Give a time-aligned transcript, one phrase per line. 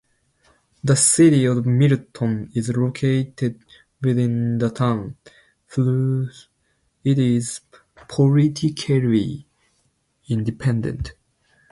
[0.83, 3.63] The City of Milton is located
[4.01, 5.17] within the town,
[5.77, 6.25] though
[7.03, 7.61] it is
[8.09, 9.45] politically
[10.27, 11.13] independent.